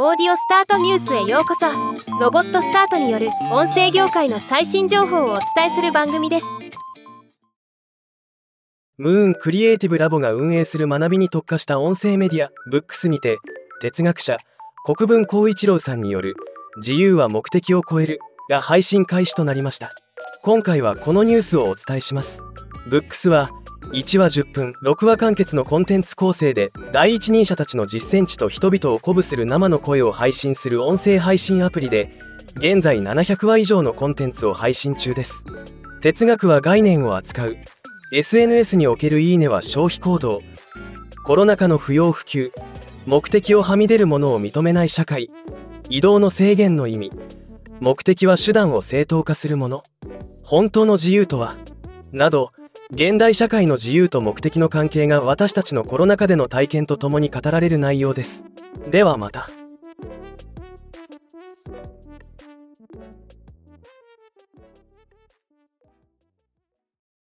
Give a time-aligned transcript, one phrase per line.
[0.00, 1.66] オーディオスタートニュースへようこそ。
[2.20, 6.46] ロボットスタートによる音声業界の最新情報をお伝えする番組です。
[8.96, 13.38] ムーンクリエイティブラボが運営する学びに特化した音声メディアブックスにて
[13.80, 14.36] 哲学者
[14.84, 16.36] 国分光一郎さんによる
[16.76, 19.90] 自由は目的を超えるが配信開始となりました。
[20.44, 22.44] 今回はこのニュースをお伝えします。
[22.88, 23.50] ブックスは
[23.92, 32.12] 1話10分6話完結のコンテンツ構成で第一人者たちの実践地と人々を鼓舞する生の声を配信する音声配信アプリで
[32.56, 35.44] 現在700話以上のコンテンツを配信中です。
[36.00, 37.56] 哲学は概念を扱う。
[38.12, 40.40] SNS におけるいいねは消費行動。
[41.24, 42.52] コロナ禍の不要不急。
[43.06, 45.30] 目的をはみ出るものを認めない社会。
[45.88, 47.12] 移動の制限の意味。
[47.80, 49.82] 目的は手段を正当化するもの。
[50.42, 51.56] 本当の自由とは。
[52.12, 52.52] など
[52.90, 58.46] 現代社会の自由と目的の関係が私たちのコロナ禍での体験とともに語られる内容です。
[58.90, 59.50] ではまた。